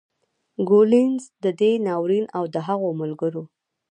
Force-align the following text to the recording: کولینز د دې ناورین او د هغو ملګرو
کولینز 0.67 1.23
د 1.43 1.45
دې 1.59 1.71
ناورین 1.85 2.25
او 2.37 2.43
د 2.53 2.55
هغو 2.67 2.89
ملګرو 3.01 3.43